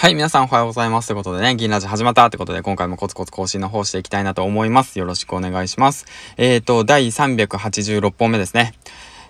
[0.00, 1.08] はい、皆さんおはようございます。
[1.08, 4.98] ということでね、銀ラジ始まったってことで、今回もコツコツ更新の方していきたいなと思います。
[4.98, 6.06] よろしくお願いします。
[6.38, 8.72] えっ、ー、と、第386本目ですね。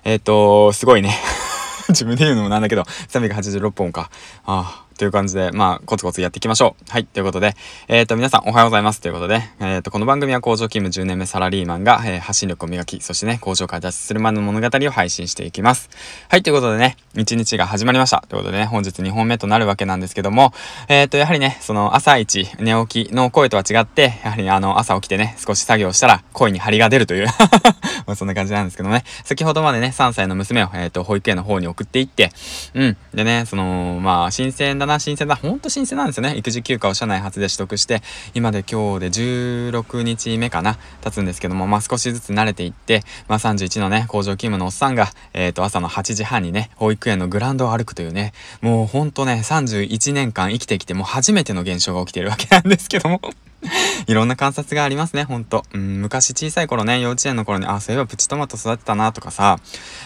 [0.04, 1.18] えっ、ー、と、すごいね。
[1.90, 4.10] 自分で言うのもなんだけど、386本か。
[4.46, 6.90] ああ、という感じで、まあ、コツコツやっていきましょう。
[6.90, 7.06] はい。
[7.06, 7.56] ということで、
[7.88, 9.00] えっ、ー、と、皆さんおはようございます。
[9.00, 15.88] ということで、えっ、ー、と、この番組は工場勤務10年目サラリーマンが、えー、発信力を磨き、そしてね、工場から脱出するまでの物語を配信していきます。
[16.28, 16.42] はい。
[16.42, 18.22] ということでね、一日が始まりました。
[18.28, 20.52] ということでね、本日2本目となるわけなんですけども、
[20.88, 27.26] えっ、と、やはりね、その朝一、寝起きの声とは違って、やはり、あの、朝起きてね、少し作業したら、声に張りが出るという
[28.06, 32.32] まあ、そんな感じなんですけどね、先ほどまでね、3歳の娘を、えっ、と、保育園の方に送っていって、
[32.74, 32.96] うん。
[33.14, 36.36] でね、その、まあ、新鮮だな、な新鮮だ、ほんと新鮮なんですよね。
[36.36, 38.02] 育児休暇を社内初で取得して、
[38.34, 53.20] 今で今日で16日目かな、経つんですけども、まあ少しずつ慣れていって、まあ31のね、工場勤務のおっさんが、えっ、ー、と、朝の8時半にね、保育園のグラウンドを歩くというね、もうほんとね、31年間生きてきて、もう初めての現象が起きてるわけなんですけども
[54.06, 55.64] いろんな観察がありますね、ほんと。
[55.74, 59.58] うん、昔小さい頃ね、幼稚園の頃に、あ、そういえばプチトマト育てたなとかさ、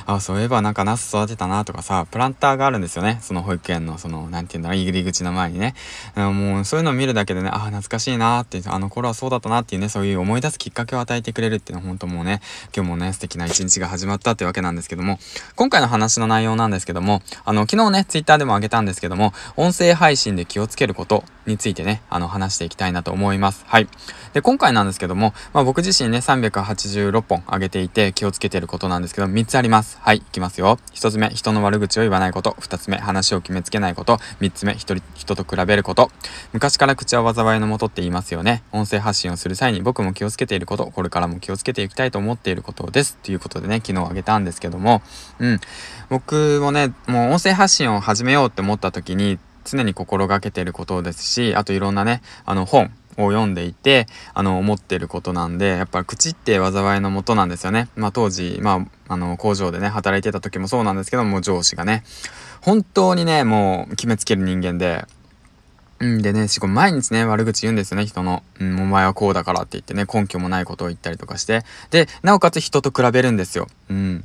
[0.06, 3.18] あ、そういえばなんかナス育てたなとかさ、プランターがあるんですよね。
[3.22, 5.74] その保育園の、その、なんて言うんだろう、入り口の前にね。
[6.16, 12.40] もう、そういうのを見るだけでね、あ、懐かしいなって、あの頃はそうだったなっていうね、そういう思い出すきっかけを与えてくれるっていうのは、ほんともうね、
[12.74, 15.18] 今日もね、素敵な一日が始まったってわけなんですけども、
[15.54, 23.43] 今回の話の内容なんですけども、あの、昨日ね、ツイッターでもあげたんですけども、音声配信で気をつけることについてね、あの、話していきたいなと思います。
[23.52, 23.88] はい。
[24.32, 29.98] で、今回なんですけども、まあ僕自身ね、386本上げていて気をつけてることなんですけど、3つあります。
[30.00, 30.78] はい、いきますよ。
[30.94, 32.56] 1つ目、人の悪口を言わないこと。
[32.60, 34.18] 2つ目、話を決めつけないこと。
[34.40, 36.10] 3つ目、人人と比べること。
[36.52, 38.62] 昔から口は災いのもとって言いますよね。
[38.72, 43.16] 音声発信をする際に僕も気をつけていること、これからも気をつけていきたいと思っていることです。
[43.22, 45.02] ということでね、昨日あげたんですけども、
[45.38, 45.60] うん。
[46.08, 57.88] 僕もね、もう音声発信を始めようって思った時に、常に心がけてることですし、あといろんなね、あの本、を読んでいて、あの、思ってることなんで、やっぱ口って災いのもとなんですよね。
[57.96, 62.04] まあ当時、まあ、あの、工場でね、働いてた時もそうなんですけども、上司がね、
[62.60, 65.04] 本当にね、もう決めつける人間で、
[66.00, 68.42] うんでね、しかも毎日ね、悪口言うんですよね、人の。
[68.60, 71.62] うん、お前はこうだからって言ってね、根拠もないことを言ったりとかして。
[71.90, 73.68] で、なおかつ人と比べるんですよ。
[73.88, 74.24] うん。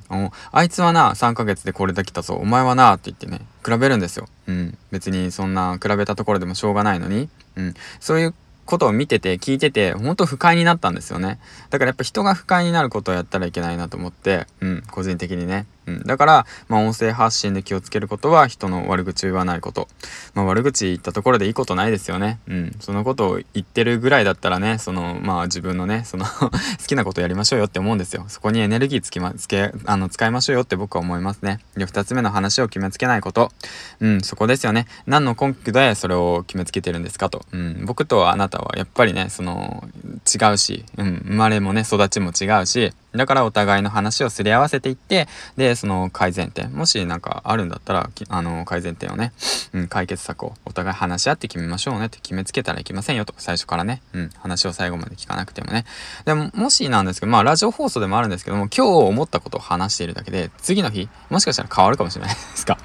[0.51, 2.33] あいつはな、3ヶ月でこれできたぞ。
[2.33, 4.27] お前はな、って言ってね、比べるんですよ。
[4.47, 4.77] うん。
[4.91, 7.29] 別にそんな比べたところでもしょうがないのに。
[7.55, 7.73] うん。
[7.99, 8.33] そういう
[8.69, 11.39] ことを見てて聞いてて、ほんと不快になったんですよね。
[11.71, 15.65] だからやっぱ人が不快になることをやったらいけないなと思って、うん、個人的にね。
[15.89, 16.03] うん。
[16.03, 19.87] だから、まあ、音声発信で気をつけることは、人の悪口を言わないこと。
[20.35, 22.39] まあ、悪口言ったところでいいことないですよね。
[22.47, 22.75] うん。
[22.79, 26.51] そのことを言ってるぐらいだったらね、その、まあ、自分のね、その 好
[26.87, 28.25] きなことやりましょうよって思うんですよ。
[28.27, 31.59] そこにエネルギーつきま、つけ、あの、使いましょうよって僕は思いますね。
[31.75, 33.51] で、二つ目の話を決めつけないこと。
[33.99, 34.87] うん、そこですよね。
[35.07, 37.45] 何の根拠でそれを決めつけてるんですかと。
[37.51, 37.85] うん。
[37.85, 39.83] 僕とあなたはやっぱりね、その、
[40.31, 45.27] 違うし、うん、生まれもね、育ちも違うし、だからお互いの話をすり合わせていって、
[45.57, 49.33] で、その改善点、もしなんかあるんだったら、あの、改善点をね、
[49.73, 55.85] うん、解決策をお互い話し合って決めましょうねって決めつけたらいけませんよと、最初からね、うん、話を最後まで聞かなくてもね。
[56.25, 62.77] でも、もしなんですけど、まあ、ラジオ放送でもあるんですけども、今日思ったことを話しているだけで、次の日、もしかしたら変わるかもしれないですか？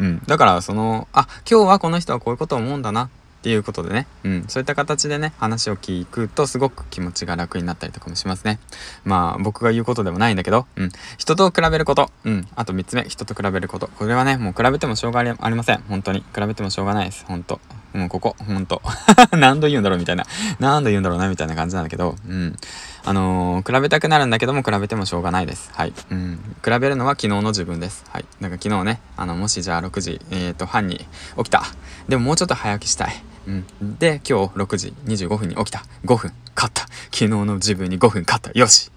[0.00, 0.22] うん。
[0.26, 3.08] だから、その、あ、今日はこの人はこういうことを思うんだな。
[3.42, 8.60] っていうことでね、うん、そういった形でね、話を聞くとすごく気持ちが楽になったりとかもしますね。
[9.04, 13.88] まあ、僕が言うことでもないんだけど、うん、人と比べること、うん、あと3つ目、人と比べること。
[13.88, 15.82] これはね、もう比べてもしょうがありません。
[15.88, 16.20] 本当に。
[16.32, 17.24] 比べてもしょうがないです。
[17.26, 17.60] 本当
[17.94, 18.80] もうここ、ほんと。
[19.36, 20.24] 何度言うんだろうみたいな。
[20.60, 22.56] 何度言うんだろうなみたいな感じなんだけど、うん。
[23.04, 25.70] あのー、比べたくなるんだけども、比べてもしょうがないです。
[25.74, 25.92] はい。
[26.10, 26.38] うん。
[26.64, 28.04] 比べるのは昨日の自分です。
[28.08, 28.24] はい。
[28.40, 31.64] なんか昨日ね、あの、もしじゃあ6時、えっ、ー、と、半に起きた。
[32.08, 33.22] でももうちょっと早起きしたい。
[33.46, 33.98] うん。
[33.98, 35.84] で、今日6時25分に起きた。
[36.04, 36.32] 5分。
[36.54, 36.82] 勝った。
[37.06, 38.58] 昨日の自分に5分勝った。
[38.58, 38.90] よし。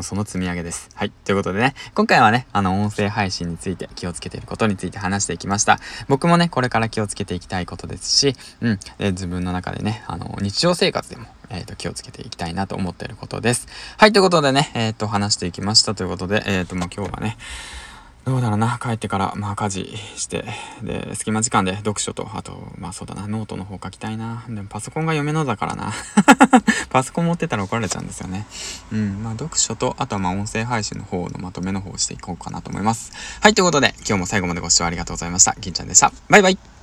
[0.00, 0.88] その積み上げです。
[0.94, 1.10] はい。
[1.10, 5.80] ということでね、今回はね、あの、音声配信について気をつけていることについて話していきました。
[6.08, 8.78] 僕もね、これから気をつけていきたいことですし、うん。
[8.98, 13.66] で自分の中でね、あの、日常生活でも、えっ、ー、と、気をつけていきたいなと思っていることです。
[13.96, 14.12] はい。
[14.12, 17.36] ということでね、えっ、ー、と、話していきましたということで、えっ、ー、と、もう今日はね、
[18.28, 20.44] どうだろうな、帰ってから、まあ家事して、
[20.82, 24.44] で、隙間時間で読書と、あと、まあそうだな、ノートの方書きたいな。
[24.48, 25.92] でもパソコンが嫁のだからな。
[26.90, 28.46] パソコン持ってたら怒られちゃうんですよね。
[28.92, 33.12] うん、まあ読書と、あとはまあ音声配信の方のまとめの方をしていこうかなと思います。
[33.40, 35.56] はい、ということで、今日も最後までご視聴ありがとうございました。
[35.58, 36.12] 銀ちゃんでした。
[36.28, 36.77] バイバイ